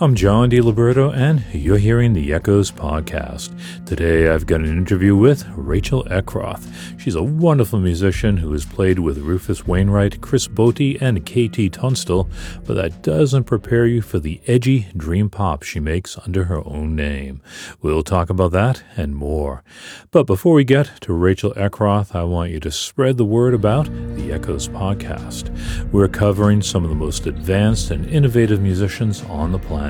I'm 0.00 0.16
John 0.16 0.50
DiLiberto, 0.50 1.14
and 1.14 1.44
you're 1.52 1.78
hearing 1.78 2.14
the 2.14 2.32
Echoes 2.32 2.72
podcast. 2.72 3.54
Today, 3.86 4.28
I've 4.28 4.44
got 4.44 4.58
an 4.60 4.66
interview 4.66 5.14
with 5.14 5.46
Rachel 5.54 6.02
Eckroth. 6.10 6.68
She's 6.98 7.14
a 7.14 7.22
wonderful 7.22 7.78
musician 7.78 8.38
who 8.38 8.50
has 8.50 8.64
played 8.64 8.98
with 8.98 9.18
Rufus 9.18 9.68
Wainwright, 9.68 10.20
Chris 10.20 10.48
Botti, 10.48 11.00
and 11.00 11.24
KT 11.24 11.72
Tunstall, 11.72 12.28
but 12.66 12.74
that 12.74 13.02
doesn't 13.02 13.44
prepare 13.44 13.86
you 13.86 14.02
for 14.02 14.18
the 14.18 14.40
edgy 14.48 14.88
dream 14.96 15.30
pop 15.30 15.62
she 15.62 15.78
makes 15.78 16.18
under 16.26 16.44
her 16.44 16.66
own 16.66 16.96
name. 16.96 17.40
We'll 17.80 18.02
talk 18.02 18.30
about 18.30 18.50
that 18.50 18.82
and 18.96 19.14
more. 19.14 19.62
But 20.10 20.24
before 20.24 20.54
we 20.54 20.64
get 20.64 20.90
to 21.02 21.12
Rachel 21.12 21.54
Eckroth, 21.54 22.16
I 22.16 22.24
want 22.24 22.50
you 22.50 22.58
to 22.58 22.72
spread 22.72 23.16
the 23.16 23.24
word 23.24 23.54
about 23.54 23.86
the 24.16 24.32
Echoes 24.32 24.66
podcast. 24.68 25.56
We're 25.92 26.08
covering 26.08 26.62
some 26.62 26.82
of 26.82 26.90
the 26.90 26.96
most 26.96 27.28
advanced 27.28 27.92
and 27.92 28.10
innovative 28.10 28.60
musicians 28.60 29.22
on 29.26 29.52
the 29.52 29.58
planet 29.60 29.83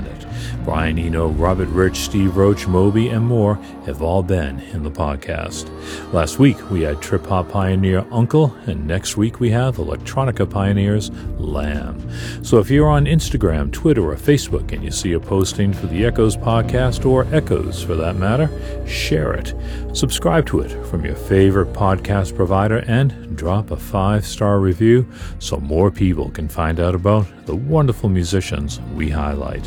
Brian 0.64 0.98
Eno, 0.98 1.28
Robert 1.28 1.68
Rich, 1.68 1.98
Steve 1.98 2.36
Roach, 2.36 2.66
Moby, 2.66 3.08
and 3.08 3.26
more 3.26 3.56
have 3.86 4.02
all 4.02 4.22
been 4.22 4.60
in 4.72 4.82
the 4.82 4.90
podcast. 4.90 5.68
Last 6.12 6.38
week 6.38 6.70
we 6.70 6.82
had 6.82 7.02
trip 7.02 7.26
hop 7.26 7.50
pioneer 7.50 8.02
UNKLE, 8.10 8.54
and 8.66 8.86
next 8.86 9.16
week 9.16 9.40
we 9.40 9.50
have 9.50 9.76
electronica 9.76 10.48
pioneers 10.48 11.10
Lamb. 11.38 12.00
So 12.42 12.58
if 12.58 12.70
you're 12.70 12.88
on 12.88 13.04
Instagram, 13.04 13.70
Twitter, 13.72 14.10
or 14.10 14.16
Facebook 14.16 14.72
and 14.72 14.82
you 14.82 14.90
see 14.90 15.12
a 15.12 15.20
posting 15.20 15.72
for 15.72 15.86
the 15.86 16.04
Echoes 16.04 16.36
podcast, 16.36 17.04
or 17.04 17.26
Echoes 17.34 17.82
for 17.82 17.94
that 17.96 18.16
matter, 18.16 18.48
share 18.88 19.34
it. 19.34 19.54
Subscribe 19.92 20.46
to 20.46 20.60
it 20.60 20.86
from 20.86 21.04
your 21.04 21.14
favorite 21.14 21.72
podcast 21.72 22.34
provider 22.34 22.78
and 22.88 23.36
drop 23.36 23.70
a 23.70 23.76
five 23.76 24.24
star 24.24 24.60
review 24.60 25.06
so 25.38 25.58
more 25.58 25.90
people 25.90 26.30
can 26.30 26.48
find 26.48 26.80
out 26.80 26.94
about 26.94 27.26
the 27.46 27.56
wonderful 27.56 28.08
musicians 28.08 28.80
we 28.94 29.10
highlight. 29.10 29.66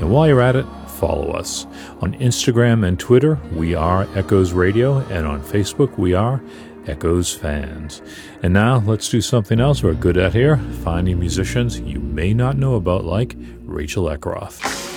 And 0.00 0.10
while 0.10 0.26
you're 0.26 0.40
at 0.40 0.56
it, 0.56 0.66
follow 0.88 1.30
us. 1.32 1.66
On 2.00 2.14
Instagram 2.14 2.86
and 2.86 2.98
Twitter, 2.98 3.38
we 3.52 3.74
are 3.74 4.08
Echoes 4.16 4.52
Radio, 4.52 4.98
and 5.08 5.26
on 5.26 5.42
Facebook, 5.42 5.96
we 5.98 6.14
are 6.14 6.42
Echoes 6.86 7.34
Fans. 7.34 8.02
And 8.42 8.52
now 8.52 8.78
let's 8.78 9.08
do 9.08 9.20
something 9.20 9.60
else 9.60 9.82
we're 9.82 9.94
good 9.94 10.16
at 10.16 10.32
here 10.32 10.56
finding 10.82 11.18
musicians 11.18 11.80
you 11.80 12.00
may 12.00 12.32
not 12.32 12.56
know 12.56 12.74
about, 12.74 13.04
like 13.04 13.36
Rachel 13.64 14.04
Eckroth. 14.04 14.87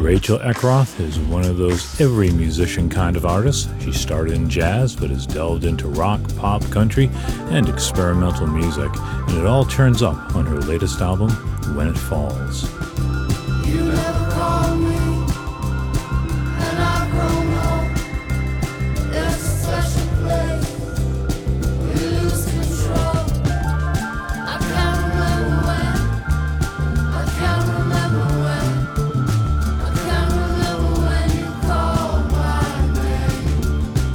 Rachel 0.00 0.38
Eckroth 0.38 0.98
is 0.98 1.18
one 1.18 1.44
of 1.44 1.58
those 1.58 2.00
every 2.00 2.30
musician 2.30 2.88
kind 2.88 3.18
of 3.18 3.26
artists. 3.26 3.68
She 3.84 3.92
started 3.92 4.32
in 4.32 4.48
jazz 4.48 4.96
but 4.96 5.10
has 5.10 5.26
delved 5.26 5.64
into 5.64 5.88
rock, 5.88 6.20
pop, 6.36 6.62
country, 6.70 7.10
and 7.50 7.68
experimental 7.68 8.46
music, 8.46 8.90
and 8.96 9.36
it 9.36 9.44
all 9.44 9.66
turns 9.66 10.02
up 10.02 10.34
on 10.34 10.46
her 10.46 10.60
latest 10.60 11.02
album, 11.02 11.30
When 11.76 11.86
It 11.88 11.98
Falls. 11.98 12.64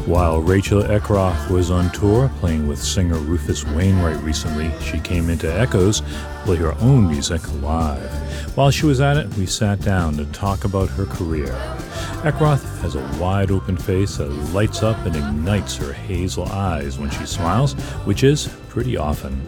While 0.05 0.39
Rachel 0.39 0.83
Eckroth 0.83 1.49
was 1.49 1.71
on 1.71 1.91
tour 1.91 2.29
playing 2.39 2.67
with 2.67 2.77
singer 2.77 3.17
Rufus 3.17 3.65
Wainwright 3.65 4.21
recently, 4.21 4.71
she 4.79 4.99
came 4.99 5.31
into 5.31 5.51
Echoes 5.51 6.01
to 6.01 6.41
play 6.43 6.57
her 6.57 6.75
own 6.79 7.07
music 7.07 7.41
live. 7.63 8.11
While 8.55 8.69
she 8.69 8.85
was 8.85 9.01
at 9.01 9.17
it, 9.17 9.33
we 9.33 9.47
sat 9.47 9.81
down 9.81 10.15
to 10.17 10.25
talk 10.25 10.63
about 10.63 10.89
her 10.89 11.07
career. 11.07 11.47
Eckroth 12.21 12.63
has 12.81 12.93
a 12.93 13.19
wide 13.19 13.49
open 13.49 13.77
face 13.77 14.17
that 14.17 14.29
lights 14.53 14.83
up 14.83 15.03
and 15.07 15.15
ignites 15.15 15.75
her 15.77 15.91
hazel 15.91 16.45
eyes 16.45 16.99
when 16.99 17.09
she 17.09 17.25
smiles, 17.25 17.73
which 18.05 18.23
is 18.23 18.47
pretty 18.69 18.97
often. 18.97 19.41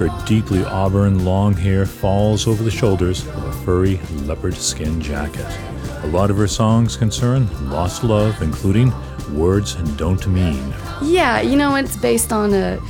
Her 0.00 0.08
deeply 0.26 0.64
auburn 0.64 1.24
long 1.24 1.54
hair 1.54 1.86
falls 1.86 2.48
over 2.48 2.64
the 2.64 2.70
shoulders 2.72 3.24
of 3.28 3.44
a 3.44 3.52
furry 3.64 4.00
leopard 4.24 4.54
skin 4.54 5.00
jacket. 5.00 5.46
A 6.02 6.06
lot 6.06 6.30
of 6.30 6.36
her 6.38 6.48
songs 6.48 6.96
concern 6.96 7.48
lost 7.70 8.02
love, 8.02 8.40
including 8.42 8.92
words 9.34 9.74
don't 9.96 10.26
mean. 10.26 10.72
Yeah, 11.02 11.40
you 11.40 11.56
know, 11.56 11.74
it's 11.76 11.96
based 11.96 12.32
on 12.32 12.54
a 12.54 12.80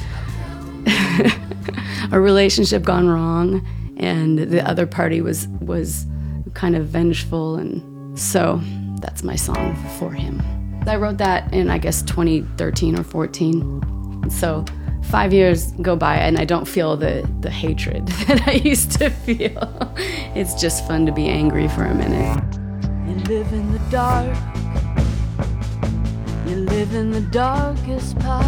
a 2.13 2.21
relationship 2.21 2.83
gone 2.83 3.09
wrong 3.09 3.67
and 3.97 4.39
the 4.39 4.67
other 4.69 4.87
party 4.87 5.21
was 5.21 5.49
was 5.61 6.07
kind 6.55 6.75
of 6.77 6.87
vengeful 6.87 7.57
and 7.57 8.19
so 8.19 8.61
that's 9.01 9.23
my 9.23 9.37
song 9.37 9.77
for 9.99 10.11
him. 10.13 10.43
I 10.87 10.97
wrote 10.97 11.19
that 11.19 11.53
in 11.53 11.71
I 11.71 11.79
guess 11.79 12.03
2013 12.03 12.99
or 12.99 13.03
14. 13.03 14.31
So 14.31 14.65
5 15.05 15.33
years 15.33 15.73
go 15.83 15.97
by 15.97 16.17
and 16.17 16.39
I 16.39 16.45
don't 16.45 16.67
feel 16.67 16.97
the 16.97 17.29
the 17.41 17.51
hatred 17.51 18.07
that 18.29 18.47
I 18.47 18.53
used 18.53 18.93
to 18.93 19.11
feel. 19.11 19.95
It's 20.35 20.55
just 20.55 20.87
fun 20.87 21.07
to 21.07 21.13
be 21.13 21.29
angry 21.29 21.69
for 21.69 21.85
a 21.85 21.95
minute. 21.95 22.60
You 23.31 23.37
live 23.37 23.53
in 23.53 23.71
the 23.71 23.79
dark 23.91 24.37
you 26.49 26.57
live 26.57 26.95
in 26.97 27.13
the 27.13 27.21
darkest 27.21 28.19
part 28.19 28.45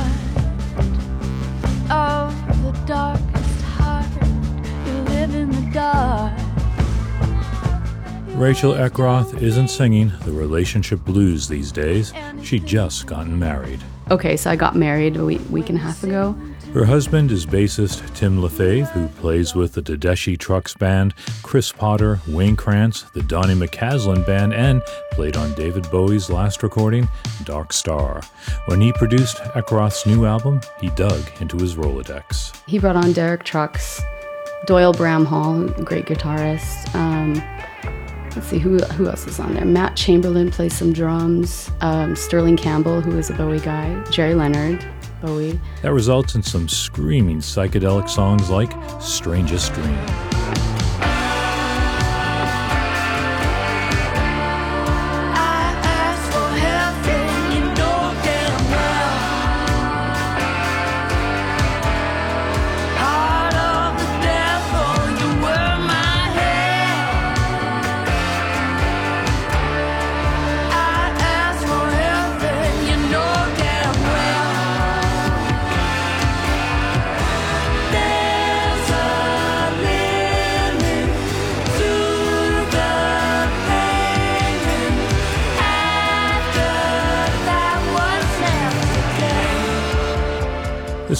of 1.88 2.34
the 2.65 2.72
darkest 2.84 3.62
heart. 3.62 4.09
You 4.84 4.92
live 5.04 5.37
in 5.37 5.50
the 5.53 5.71
dark. 5.72 6.37
Rachel 8.37 8.72
Eckroth 8.72 9.41
isn't 9.41 9.69
singing 9.69 10.10
the 10.25 10.32
relationship 10.32 11.04
blues 11.04 11.47
these 11.47 11.71
days. 11.71 12.12
She 12.42 12.59
just 12.59 13.06
gotten 13.06 13.38
married. 13.38 13.78
Okay, 14.10 14.37
so 14.37 14.50
I 14.50 14.56
got 14.56 14.75
married 14.75 15.16
a 15.16 15.25
week, 15.25 15.42
week 15.48 15.69
and 15.69 15.78
a 15.78 15.81
half 15.81 16.03
ago. 16.03 16.37
Her 16.72 16.87
husband 16.87 17.31
is 17.31 17.44
bassist 17.44 18.15
Tim 18.15 18.41
Lefebvre, 18.41 18.87
who 18.87 19.06
plays 19.21 19.55
with 19.55 19.75
the 19.75 19.83
Tedeschi 19.83 20.38
Trucks 20.38 20.72
Band, 20.72 21.15
Chris 21.43 21.71
Potter, 21.71 22.19
Wayne 22.27 22.56
Krantz, 22.56 23.03
the 23.12 23.22
Donny 23.22 23.55
McCaslin 23.55 24.25
Band, 24.25 24.55
and 24.55 24.83
played 25.10 25.37
on 25.37 25.53
David 25.53 25.91
Bowie's 25.91 26.31
last 26.31 26.62
recording, 26.62 27.06
Dark 27.44 27.75
Star. 27.75 28.22
When 28.66 28.81
he 28.81 28.91
produced 28.94 29.37
Eckroth's 29.55 30.06
new 30.06 30.25
album, 30.25 30.62
he 30.81 30.88
dug 30.91 31.21
into 31.41 31.59
his 31.59 31.75
Rolodex. 31.75 32.59
He 32.66 32.78
brought 32.78 32.97
on 32.97 33.12
Derek 33.12 33.44
Trucks, 33.44 34.00
Doyle 34.65 34.94
Bramhall, 34.94 35.84
great 35.84 36.06
guitarist. 36.06 36.94
Um, 36.94 37.34
let's 38.34 38.47
see 38.47 38.59
who 38.59 38.78
who 38.78 39.09
else 39.09 39.27
is 39.27 39.39
on 39.39 39.53
there. 39.53 39.66
Matt 39.66 39.94
Chamberlain 39.94 40.50
plays 40.50 40.75
some 40.75 40.94
drums. 40.94 41.71
Um, 41.83 42.16
Sterling 42.16 42.56
Campbell, 42.56 43.03
who 43.03 43.19
is 43.19 43.28
a 43.28 43.34
Bowie 43.34 43.60
guy. 43.60 44.03
Gerry 44.10 44.34
Leonard, 44.34 44.83
Bowie. 45.22 45.60
That 45.83 45.93
results 45.93 46.34
in 46.34 46.43
some 46.43 46.69
screaming 46.69 47.38
psychedelic 47.38 48.09
songs 48.10 48.50
like 48.50 48.72
Strangest 49.00 49.72
Dream. 49.72 50.31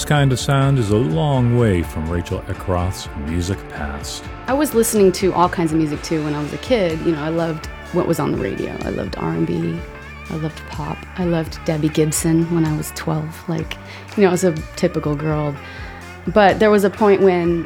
This 0.03 0.09
kind 0.09 0.33
of 0.33 0.39
sound 0.39 0.79
is 0.79 0.89
a 0.89 0.97
long 0.97 1.57
way 1.57 1.81
from 1.81 2.09
Rachel 2.09 2.41
Eckroth's 2.41 3.07
music 3.25 3.57
past. 3.69 4.21
I 4.47 4.53
was 4.53 4.73
listening 4.73 5.13
to 5.13 5.31
all 5.31 5.47
kinds 5.47 5.71
of 5.71 5.77
music 5.77 6.03
too 6.03 6.21
when 6.25 6.35
I 6.35 6.43
was 6.43 6.51
a 6.51 6.57
kid. 6.57 6.99
You 7.05 7.13
know, 7.13 7.23
I 7.23 7.29
loved 7.29 7.67
what 7.93 8.05
was 8.05 8.19
on 8.19 8.33
the 8.33 8.37
radio. 8.37 8.77
I 8.81 8.89
loved 8.89 9.15
R&B. 9.15 9.79
I 10.29 10.35
loved 10.35 10.57
pop. 10.67 10.97
I 11.17 11.23
loved 11.23 11.57
Debbie 11.63 11.87
Gibson 11.87 12.53
when 12.53 12.65
I 12.65 12.75
was 12.75 12.91
12. 12.95 13.47
Like, 13.47 13.77
you 14.17 14.23
know, 14.23 14.27
I 14.27 14.31
was 14.31 14.43
a 14.43 14.51
typical 14.75 15.15
girl. 15.15 15.55
But 16.27 16.59
there 16.59 16.69
was 16.69 16.83
a 16.83 16.89
point 16.89 17.21
when 17.21 17.65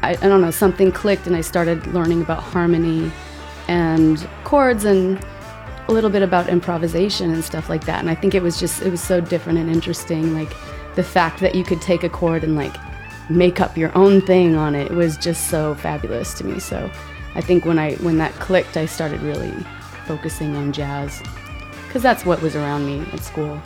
I, 0.00 0.12
I 0.12 0.28
don't 0.28 0.40
know, 0.40 0.50
something 0.50 0.90
clicked 0.90 1.26
and 1.26 1.36
I 1.36 1.42
started 1.42 1.86
learning 1.88 2.22
about 2.22 2.42
harmony 2.42 3.12
and 3.68 4.26
chords 4.44 4.86
and 4.86 5.22
a 5.88 5.92
little 5.92 6.08
bit 6.08 6.22
about 6.22 6.48
improvisation 6.48 7.34
and 7.34 7.44
stuff 7.44 7.68
like 7.68 7.84
that. 7.84 8.00
And 8.00 8.08
I 8.08 8.14
think 8.14 8.34
it 8.34 8.42
was 8.42 8.58
just, 8.58 8.80
it 8.80 8.90
was 8.90 9.02
so 9.02 9.20
different 9.20 9.58
and 9.58 9.68
interesting. 9.68 10.32
Like 10.32 10.56
the 10.96 11.04
fact 11.04 11.40
that 11.40 11.54
you 11.54 11.62
could 11.62 11.80
take 11.80 12.02
a 12.02 12.08
chord 12.08 12.42
and 12.42 12.56
like 12.56 12.74
make 13.30 13.60
up 13.60 13.76
your 13.76 13.96
own 13.96 14.20
thing 14.20 14.56
on 14.56 14.74
it 14.74 14.90
was 14.92 15.16
just 15.16 15.48
so 15.48 15.74
fabulous 15.76 16.34
to 16.34 16.44
me. 16.44 16.58
So 16.58 16.90
I 17.34 17.40
think 17.40 17.64
when 17.64 17.78
I, 17.78 17.94
when 17.96 18.18
that 18.18 18.32
clicked, 18.34 18.76
I 18.76 18.86
started 18.86 19.20
really 19.20 19.52
focusing 20.06 20.56
on 20.56 20.72
jazz 20.72 21.22
because 21.86 22.02
that's 22.02 22.24
what 22.24 22.42
was 22.42 22.56
around 22.56 22.86
me 22.86 23.00
at 23.12 23.20
school. 23.20 23.60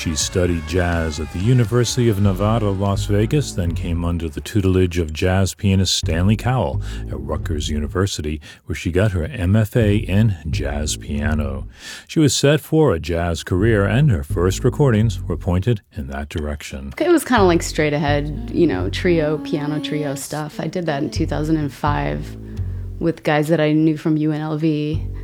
She 0.00 0.16
studied 0.16 0.66
jazz 0.66 1.20
at 1.20 1.30
the 1.34 1.40
University 1.40 2.08
of 2.08 2.22
Nevada, 2.22 2.70
Las 2.70 3.04
Vegas, 3.04 3.52
then 3.52 3.74
came 3.74 4.02
under 4.02 4.30
the 4.30 4.40
tutelage 4.40 4.96
of 4.96 5.12
jazz 5.12 5.52
pianist 5.52 5.94
Stanley 5.94 6.36
Cowell 6.36 6.80
at 7.10 7.20
Rutgers 7.20 7.68
University, 7.68 8.40
where 8.64 8.74
she 8.74 8.92
got 8.92 9.12
her 9.12 9.28
MFA 9.28 10.02
in 10.08 10.38
jazz 10.48 10.96
piano. 10.96 11.68
She 12.08 12.18
was 12.18 12.34
set 12.34 12.62
for 12.62 12.94
a 12.94 12.98
jazz 12.98 13.44
career, 13.44 13.84
and 13.84 14.10
her 14.10 14.24
first 14.24 14.64
recordings 14.64 15.20
were 15.20 15.36
pointed 15.36 15.82
in 15.92 16.06
that 16.06 16.30
direction. 16.30 16.94
It 16.96 17.10
was 17.10 17.22
kind 17.22 17.42
of 17.42 17.48
like 17.48 17.62
straight 17.62 17.92
ahead, 17.92 18.50
you 18.54 18.66
know, 18.66 18.88
trio, 18.88 19.36
piano 19.44 19.80
trio 19.80 20.14
stuff. 20.14 20.58
I 20.58 20.66
did 20.66 20.86
that 20.86 21.02
in 21.02 21.10
2005 21.10 22.38
with 23.00 23.22
guys 23.22 23.48
that 23.48 23.60
I 23.60 23.72
knew 23.72 23.98
from 23.98 24.16
UNLV. 24.16 25.16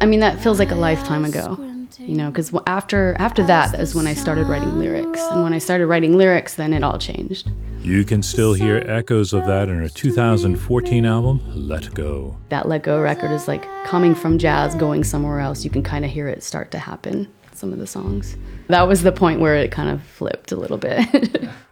I 0.00 0.06
mean, 0.06 0.20
that 0.20 0.40
feels 0.40 0.58
like 0.58 0.70
a 0.70 0.76
lifetime 0.76 1.26
ago 1.26 1.63
you 1.98 2.14
know 2.14 2.30
because 2.30 2.52
after 2.66 3.14
after 3.18 3.44
that 3.44 3.78
is 3.78 3.94
when 3.94 4.06
i 4.06 4.14
started 4.14 4.46
writing 4.46 4.78
lyrics. 4.78 5.20
And 5.30 5.42
when 5.42 5.52
i 5.52 5.58
started 5.58 5.86
writing 5.86 6.16
lyrics 6.16 6.54
then 6.54 6.72
it 6.72 6.82
all 6.82 6.98
changed. 6.98 7.50
You 7.80 8.04
can 8.04 8.22
still 8.22 8.54
hear 8.54 8.78
echoes 8.86 9.32
of 9.32 9.46
that 9.46 9.68
in 9.68 9.78
her 9.78 9.88
2014 9.88 11.04
album 11.04 11.42
let 11.54 11.92
go. 11.94 12.36
That 12.48 12.68
let 12.68 12.82
go 12.82 13.00
record 13.00 13.30
is 13.30 13.46
like 13.46 13.66
coming 13.84 14.14
from 14.14 14.38
jazz 14.38 14.74
going 14.74 15.04
somewhere 15.04 15.40
else. 15.40 15.64
You 15.64 15.70
can 15.70 15.82
kind 15.82 16.04
of 16.04 16.10
hear 16.10 16.28
it 16.28 16.42
start 16.42 16.70
to 16.70 16.78
happen 16.78 17.28
some 17.52 17.72
of 17.72 17.78
the 17.78 17.86
songs. 17.86 18.36
That 18.68 18.88
was 18.88 19.02
the 19.02 19.12
point 19.12 19.40
where 19.40 19.56
it 19.56 19.70
kind 19.70 19.90
of 19.90 20.02
flipped 20.02 20.50
a 20.52 20.56
little 20.56 20.78
bit. 20.78 21.48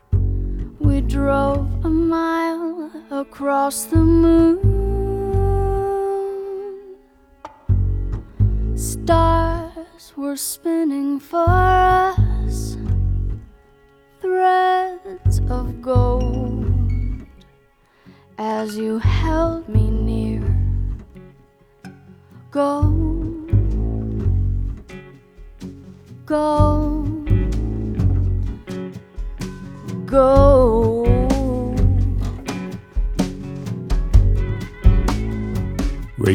We 0.83 1.01
drove 1.01 1.85
a 1.85 1.89
mile 1.89 2.91
across 3.13 3.85
the 3.85 3.97
moon. 3.97 4.59
Stars 8.77 9.72
were 10.17 10.37
spinning 10.37 11.21
for 11.21 11.47
us 11.49 12.77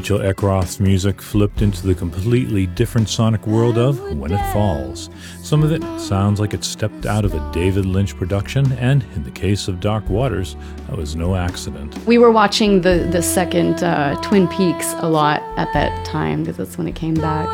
Rachel 0.10 0.20
Eckroth's 0.20 0.80
music 0.80 1.22
flipped 1.22 1.62
into 1.62 1.86
the 1.86 1.94
completely 1.94 2.66
different 2.66 3.10
sonic 3.10 3.46
world 3.46 3.78
of 3.78 4.00
When 4.18 4.32
It 4.32 4.54
Falls. 4.54 5.10
Some 5.44 5.64
of 5.64 5.74
it 5.74 5.84
sounds 6.00 6.40
like 6.40 6.54
it 6.54 6.64
stepped 6.64 7.06
out 7.06 7.26
of 7.26 7.34
a 7.34 7.52
David 7.52 7.86
Lynch 7.86 8.16
production, 8.16 8.72
and 8.80 9.04
in 9.16 9.24
the 9.24 9.32
case 9.32 9.68
of 9.68 9.82
Dark 9.82 10.08
Waters, 10.08 10.56
that 10.88 10.96
was 10.96 11.18
no 11.18 11.36
accident. 11.36 11.98
We 12.06 12.20
were 12.20 12.32
watching 12.32 12.80
the, 12.80 13.06
the 13.12 13.22
second 13.22 13.84
uh, 13.84 14.16
Twin 14.22 14.48
Peaks 14.48 14.94
a 15.00 15.10
lot 15.10 15.42
at 15.58 15.74
that 15.74 16.06
time 16.06 16.44
because 16.44 16.56
that's 16.56 16.78
when 16.78 16.88
it 16.88 16.96
came 16.96 17.16
back. 17.16 17.50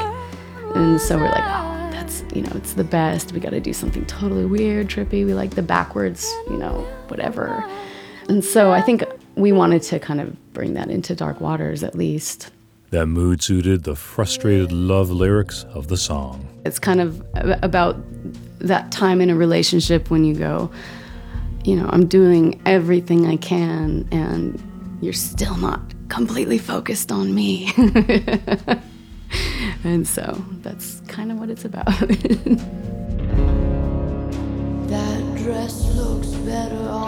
And 0.76 1.02
so 1.02 1.18
we're 1.18 1.32
like, 1.32 1.44
oh, 1.44 1.90
that's, 1.90 2.24
you 2.36 2.44
know, 2.44 2.52
it's 2.54 2.74
the 2.74 2.84
best. 2.84 3.32
We 3.32 3.40
got 3.40 3.50
to 3.50 3.62
do 3.62 3.74
something 3.74 4.06
totally 4.06 4.46
weird, 4.46 4.90
trippy. 4.90 5.26
We 5.26 5.34
like 5.34 5.56
the 5.56 5.64
backwards, 5.64 6.32
you 6.52 6.58
know, 6.58 6.82
whatever. 7.08 7.68
And 8.30 8.46
so 8.46 8.72
I 8.72 8.82
think 8.82 9.04
we 9.36 9.52
wanted 9.52 9.82
to 9.84 10.00
kind 10.00 10.22
of 10.22 10.54
bring 10.54 10.74
that 10.76 10.90
into 10.90 11.16
Dark 11.16 11.42
Waters 11.42 11.84
at 11.84 11.96
least. 11.96 12.52
That 12.92 13.08
mood 13.08 13.42
suited 13.42 13.84
the 13.84 13.96
frustrated 13.96 14.72
love 14.72 15.10
lyrics 15.10 15.64
of 15.74 15.88
the 15.88 15.98
song. 15.98 16.48
It's 16.66 16.78
kind 16.80 17.02
of 17.02 17.24
about 17.36 17.98
that 18.60 18.92
time 18.92 19.20
in 19.20 19.30
a 19.30 19.36
relationship 19.36 20.12
when 20.12 20.24
you 20.24 20.36
go, 20.36 20.72
you 21.64 21.76
know, 21.76 21.90
I'm 21.92 22.08
doing 22.08 22.62
everything 22.66 23.26
I 23.26 23.38
can 23.38 24.08
and 24.12 24.62
you're 25.02 25.14
still 25.14 25.58
not 25.58 25.82
completely 26.10 26.60
focused 26.60 27.12
on 27.12 27.34
me. 27.34 27.74
and 29.84 30.08
so 30.08 30.44
that's 30.62 31.02
kind 31.08 31.32
of 31.32 31.40
what 31.40 31.50
it's 31.50 31.66
about. 31.66 31.86
that 34.88 35.38
dress 35.38 35.96
looks 35.96 36.28
better 36.46 36.76
on 36.76 37.03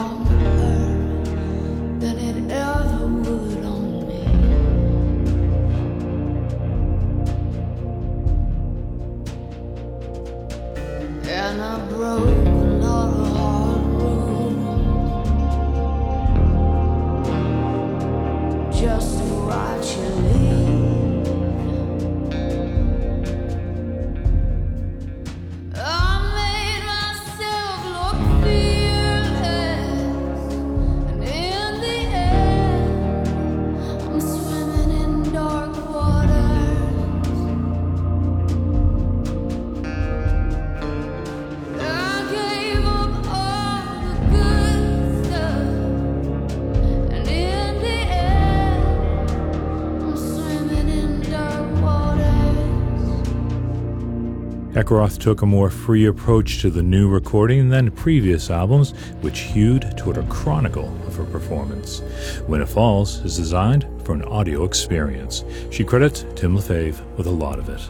Eckroth 54.75 55.17
took 55.19 55.41
a 55.41 55.45
more 55.45 55.69
free 55.69 56.05
approach 56.07 56.59
to 56.59 56.69
the 56.69 56.83
new 56.83 57.07
recording 57.07 57.69
than 57.69 57.89
previous 57.91 58.49
albums, 58.49 58.91
which 59.21 59.39
hewed 59.39 59.97
toward 59.97 60.17
a 60.17 60.23
chronicle 60.23 60.93
of 61.07 61.15
her 61.15 61.23
performance. 61.23 61.99
When 62.45 62.61
It 62.61 62.67
Falls 62.67 63.19
is 63.19 63.37
designed 63.37 63.87
for 64.03 64.11
an 64.11 64.23
audio 64.23 64.65
experience. 64.65 65.45
She 65.71 65.85
credits 65.85 66.25
Tim 66.35 66.57
Lefebvre 66.57 67.01
with 67.15 67.25
a 67.25 67.31
lot 67.31 67.57
of 67.57 67.69
it. 67.69 67.89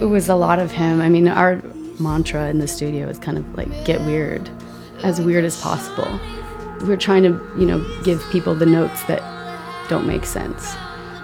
It 0.00 0.06
was 0.06 0.28
a 0.28 0.34
lot 0.34 0.58
of 0.58 0.72
him. 0.72 1.00
I 1.00 1.08
mean, 1.08 1.28
our 1.28 1.62
mantra 2.00 2.48
in 2.48 2.58
the 2.58 2.66
studio 2.66 3.06
is 3.06 3.20
kind 3.20 3.38
of 3.38 3.56
like 3.56 3.68
get 3.84 4.00
weird, 4.00 4.50
as 5.04 5.20
weird 5.20 5.44
as 5.44 5.60
possible. 5.60 6.18
We're 6.88 6.96
trying 6.96 7.22
to, 7.22 7.40
you 7.56 7.66
know, 7.66 7.86
give 8.02 8.20
people 8.32 8.56
the 8.56 8.66
notes 8.66 9.04
that 9.04 9.22
don't 9.88 10.08
make 10.08 10.24
sense. 10.24 10.74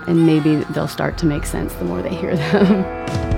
And 0.06 0.24
maybe 0.24 0.62
they'll 0.74 0.86
start 0.86 1.18
to 1.18 1.26
make 1.26 1.44
sense 1.44 1.74
the 1.74 1.86
more 1.86 2.02
they 2.02 2.14
hear 2.14 2.36
them. 2.36 3.32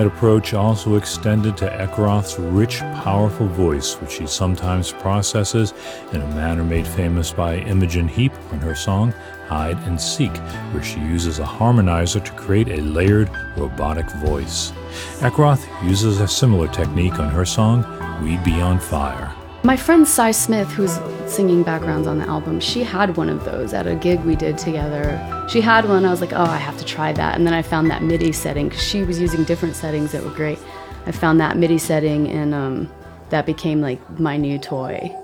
That 0.00 0.06
approach 0.06 0.54
also 0.54 0.94
extended 0.94 1.58
to 1.58 1.68
Eckroth's 1.68 2.38
rich, 2.38 2.78
powerful 3.04 3.46
voice, 3.48 4.00
which 4.00 4.12
she 4.12 4.26
sometimes 4.26 4.92
processes 4.92 5.74
in 6.14 6.22
a 6.22 6.26
manner 6.28 6.64
made 6.64 6.86
famous 6.86 7.32
by 7.32 7.56
Imogen 7.56 8.08
Heap 8.08 8.32
on 8.50 8.60
her 8.60 8.74
song 8.74 9.12
Hide 9.48 9.76
and 9.86 10.00
Seek, 10.00 10.34
where 10.72 10.82
she 10.82 11.00
uses 11.00 11.38
a 11.38 11.44
harmonizer 11.44 12.24
to 12.24 12.32
create 12.32 12.70
a 12.70 12.80
layered, 12.80 13.28
robotic 13.58 14.10
voice. 14.24 14.72
Eckroth 15.18 15.66
uses 15.86 16.22
a 16.22 16.26
similar 16.26 16.68
technique 16.68 17.18
on 17.18 17.28
her 17.28 17.44
song 17.44 17.84
We'd 18.24 18.42
Be 18.42 18.58
on 18.58 18.80
Fire. 18.80 19.34
My 19.62 19.76
friend 19.76 20.08
Sy 20.08 20.30
Smith, 20.30 20.70
who's 20.70 20.98
singing 21.30 21.62
backgrounds 21.62 22.08
on 22.08 22.18
the 22.18 22.26
album, 22.26 22.60
she 22.60 22.82
had 22.82 23.18
one 23.18 23.28
of 23.28 23.44
those 23.44 23.74
at 23.74 23.86
a 23.86 23.94
gig 23.94 24.18
we 24.24 24.34
did 24.34 24.56
together. 24.56 25.46
She 25.50 25.60
had 25.60 25.86
one, 25.86 26.06
I 26.06 26.10
was 26.10 26.22
like, 26.22 26.32
oh, 26.32 26.44
I 26.44 26.56
have 26.56 26.78
to 26.78 26.84
try 26.84 27.12
that. 27.12 27.36
And 27.36 27.46
then 27.46 27.52
I 27.52 27.60
found 27.60 27.90
that 27.90 28.02
MIDI 28.02 28.32
setting 28.32 28.70
because 28.70 28.82
she 28.82 29.02
was 29.02 29.20
using 29.20 29.44
different 29.44 29.76
settings 29.76 30.12
that 30.12 30.24
were 30.24 30.30
great. 30.30 30.58
I 31.04 31.12
found 31.12 31.40
that 31.40 31.58
MIDI 31.58 31.76
setting 31.76 32.26
and 32.28 32.54
um, 32.54 32.90
that 33.28 33.44
became 33.44 33.82
like 33.82 34.00
my 34.18 34.38
new 34.38 34.58
toy. 34.58 35.14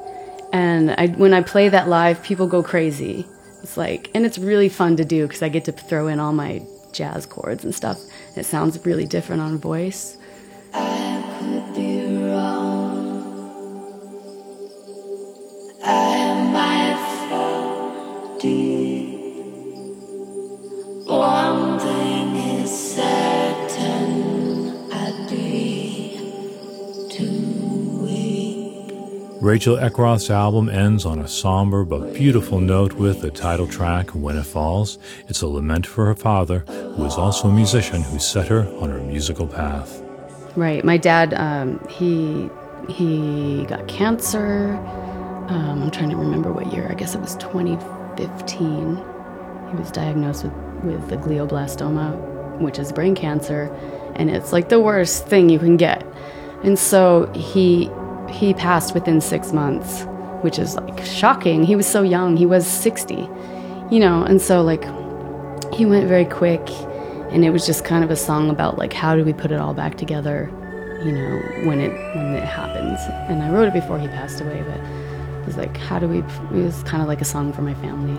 And 0.52 0.90
I, 0.90 1.06
when 1.06 1.32
I 1.32 1.40
play 1.40 1.70
that 1.70 1.88
live, 1.88 2.22
people 2.22 2.46
go 2.46 2.62
crazy. 2.62 3.26
It's 3.62 3.78
like, 3.78 4.10
and 4.14 4.26
it's 4.26 4.36
really 4.36 4.68
fun 4.68 4.96
to 4.98 5.04
do 5.06 5.26
because 5.26 5.42
I 5.42 5.48
get 5.48 5.64
to 5.64 5.72
throw 5.72 6.08
in 6.08 6.20
all 6.20 6.34
my 6.34 6.62
jazz 6.92 7.24
chords 7.24 7.64
and 7.64 7.74
stuff. 7.74 7.98
It 8.36 8.44
sounds 8.44 8.84
really 8.84 9.06
different 9.06 9.40
on 9.40 9.56
voice. 9.56 10.18
Rachel 29.40 29.76
Eckroth's 29.76 30.30
album 30.30 30.70
ends 30.70 31.04
on 31.04 31.18
a 31.18 31.28
somber 31.28 31.84
but 31.84 32.14
beautiful 32.14 32.58
note 32.58 32.94
with 32.94 33.20
the 33.20 33.30
title 33.30 33.66
track, 33.66 34.08
When 34.10 34.36
It 34.36 34.44
Falls. 34.44 34.98
It's 35.28 35.42
a 35.42 35.46
lament 35.46 35.86
for 35.86 36.06
her 36.06 36.14
father, 36.14 36.60
who 36.60 37.04
is 37.04 37.14
also 37.14 37.48
a 37.48 37.52
musician 37.52 38.02
who 38.02 38.18
set 38.18 38.48
her 38.48 38.66
on 38.80 38.88
her 38.88 38.98
musical 38.98 39.46
path. 39.46 40.02
Right. 40.56 40.82
My 40.84 40.96
dad, 40.96 41.34
um, 41.34 41.86
he 41.88 42.48
he 42.88 43.66
got 43.66 43.86
cancer. 43.88 44.74
Um, 45.48 45.82
I'm 45.82 45.90
trying 45.90 46.10
to 46.10 46.16
remember 46.16 46.50
what 46.50 46.72
year. 46.72 46.88
I 46.90 46.94
guess 46.94 47.14
it 47.14 47.20
was 47.20 47.36
2015. 47.36 48.96
He 48.96 49.76
was 49.76 49.90
diagnosed 49.90 50.44
with 50.44 50.54
with 50.82 51.08
the 51.10 51.16
glioblastoma, 51.16 52.58
which 52.60 52.78
is 52.78 52.90
brain 52.90 53.14
cancer, 53.14 53.70
and 54.14 54.30
it's 54.30 54.52
like 54.52 54.70
the 54.70 54.80
worst 54.80 55.26
thing 55.26 55.50
you 55.50 55.58
can 55.58 55.76
get. 55.76 56.06
And 56.62 56.78
so 56.78 57.30
he 57.34 57.90
he 58.30 58.54
passed 58.54 58.94
within 58.94 59.20
six 59.20 59.52
months, 59.52 60.04
which 60.42 60.58
is 60.58 60.74
like 60.76 61.04
shocking. 61.04 61.64
He 61.64 61.76
was 61.76 61.86
so 61.86 62.02
young. 62.02 62.36
He 62.36 62.46
was 62.46 62.66
60, 62.66 63.14
you 63.90 64.00
know. 64.00 64.22
And 64.22 64.40
so 64.40 64.62
like 64.62 64.84
he 65.72 65.84
went 65.84 66.08
very 66.08 66.24
quick 66.24 66.68
and 67.30 67.44
it 67.44 67.50
was 67.50 67.66
just 67.66 67.84
kind 67.84 68.04
of 68.04 68.10
a 68.10 68.16
song 68.16 68.50
about 68.50 68.78
like 68.78 68.92
how 68.92 69.16
do 69.16 69.24
we 69.24 69.32
put 69.32 69.50
it 69.50 69.60
all 69.60 69.74
back 69.74 69.96
together 69.96 70.50
you 71.04 71.12
know 71.12 71.40
when 71.66 71.80
it 71.80 71.92
when 72.14 72.34
it 72.34 72.44
happens 72.44 72.98
and 73.28 73.42
i 73.42 73.50
wrote 73.50 73.68
it 73.68 73.74
before 73.74 73.98
he 73.98 74.06
passed 74.08 74.40
away 74.40 74.62
but 74.66 74.80
it 74.80 75.46
was 75.46 75.56
like 75.56 75.76
how 75.76 75.98
do 75.98 76.08
we 76.08 76.18
it 76.18 76.64
was 76.64 76.82
kind 76.84 77.02
of 77.02 77.08
like 77.08 77.20
a 77.20 77.24
song 77.24 77.52
for 77.52 77.62
my 77.62 77.74
family 77.74 78.14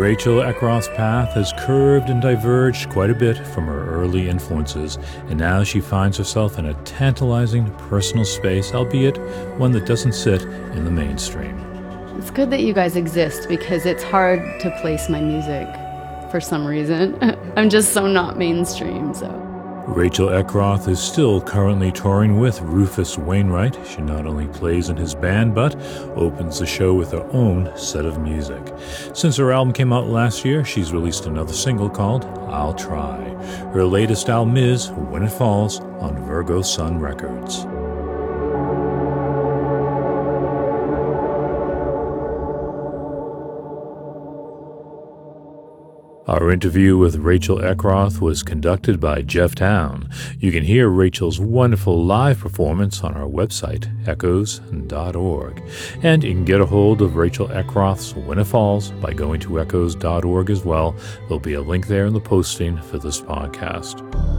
Rachel 0.00 0.36
Eckroth's 0.36 0.88
path 0.88 1.34
has 1.34 1.52
curved 1.58 2.08
and 2.08 2.22
diverged 2.22 2.88
quite 2.88 3.10
a 3.10 3.14
bit 3.14 3.36
from 3.48 3.66
her 3.66 3.86
early 3.90 4.30
influences, 4.30 4.96
and 5.28 5.38
now 5.38 5.62
she 5.62 5.78
finds 5.78 6.16
herself 6.16 6.58
in 6.58 6.64
a 6.64 6.74
tantalizing 6.84 7.70
personal 7.76 8.24
space, 8.24 8.72
albeit 8.72 9.18
one 9.58 9.72
that 9.72 9.84
doesn't 9.84 10.14
sit 10.14 10.40
in 10.40 10.86
the 10.86 10.90
mainstream. 10.90 11.54
it's 12.16 12.30
good 12.30 12.48
that 12.48 12.60
you 12.60 12.72
guys 12.72 12.96
exist 12.96 13.46
because 13.46 13.84
it's 13.84 14.02
hard 14.02 14.40
to 14.62 14.70
place 14.80 15.10
my 15.10 15.20
music 15.20 15.68
for 16.30 16.40
some 16.40 16.66
reason 16.66 17.18
i'm 17.58 17.68
just 17.68 17.92
so 17.92 18.06
not 18.06 18.38
mainstream 18.38 19.12
so 19.12 19.39
Rachel 19.90 20.28
Eckroth 20.28 20.86
is 20.86 21.00
still 21.00 21.40
currently 21.40 21.90
touring 21.90 22.38
with 22.38 22.60
Rufus 22.62 23.18
Wainwright. 23.18 23.76
She 23.84 24.00
not 24.00 24.24
only 24.24 24.46
plays 24.46 24.88
in 24.88 24.96
his 24.96 25.16
band, 25.16 25.52
but 25.52 25.74
opens 26.14 26.60
the 26.60 26.66
show 26.66 26.94
with 26.94 27.10
her 27.10 27.28
own 27.32 27.76
set 27.76 28.06
of 28.06 28.20
music. 28.20 28.72
Since 29.14 29.36
her 29.38 29.50
album 29.50 29.72
came 29.72 29.92
out 29.92 30.06
last 30.06 30.44
year, 30.44 30.64
she's 30.64 30.92
released 30.92 31.26
another 31.26 31.52
single 31.52 31.90
called 31.90 32.24
I'll 32.48 32.72
Try. 32.72 33.20
Her 33.72 33.84
latest 33.84 34.28
album 34.28 34.56
is 34.56 34.90
When 34.90 35.24
It 35.24 35.32
Falls 35.32 35.80
on 35.80 36.24
Virgo 36.24 36.62
Sun 36.62 37.00
Records. 37.00 37.66
Our 46.30 46.52
interview 46.52 46.96
with 46.96 47.16
Rachel 47.16 47.58
Eckroth 47.58 48.20
was 48.20 48.44
conducted 48.44 49.00
by 49.00 49.22
Jeff 49.22 49.56
Towne. 49.56 50.08
You 50.38 50.52
can 50.52 50.62
hear 50.62 50.88
Rachel's 50.88 51.40
wonderful 51.40 52.04
live 52.04 52.38
performance 52.38 53.02
on 53.02 53.14
our 53.14 53.26
website, 53.26 53.90
echoes.org. 54.06 55.60
And 56.04 56.22
you 56.22 56.30
can 56.30 56.44
get 56.44 56.60
a 56.60 56.66
hold 56.66 57.02
of 57.02 57.16
Rachel 57.16 57.48
Eckroth's 57.48 58.14
It 58.16 58.44
Falls 58.44 58.92
by 58.92 59.12
going 59.12 59.40
to 59.40 59.58
echoes.org 59.58 60.50
as 60.50 60.64
well. 60.64 60.94
There'll 61.22 61.40
be 61.40 61.54
a 61.54 61.62
link 61.62 61.88
there 61.88 62.06
in 62.06 62.12
the 62.12 62.20
posting 62.20 62.80
for 62.80 62.98
this 62.98 63.20
podcast. 63.20 64.29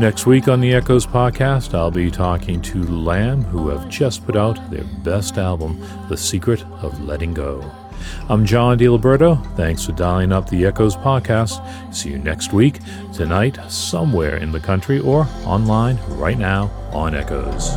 Next 0.00 0.24
week 0.24 0.48
on 0.48 0.62
the 0.62 0.72
Echoes 0.72 1.06
podcast, 1.06 1.74
I'll 1.74 1.90
be 1.90 2.10
talking 2.10 2.62
to 2.62 2.84
Lamb, 2.84 3.42
who 3.42 3.68
have 3.68 3.86
just 3.90 4.24
put 4.24 4.34
out 4.34 4.70
their 4.70 4.84
best 5.04 5.36
album, 5.36 5.78
The 6.08 6.16
Secret 6.16 6.62
of 6.80 7.04
Letting 7.04 7.34
Go. 7.34 7.70
I'm 8.30 8.46
John 8.46 8.78
DiLiberto. 8.78 9.54
Thanks 9.56 9.84
for 9.84 9.92
dialing 9.92 10.32
up 10.32 10.48
the 10.48 10.64
Echoes 10.64 10.96
podcast. 10.96 11.60
See 11.94 12.08
you 12.08 12.18
next 12.18 12.54
week, 12.54 12.78
tonight, 13.12 13.58
somewhere 13.68 14.38
in 14.38 14.52
the 14.52 14.60
country, 14.60 15.00
or 15.00 15.28
online 15.44 15.98
right 16.08 16.38
now 16.38 16.70
on 16.94 17.14
Echoes. 17.14 17.76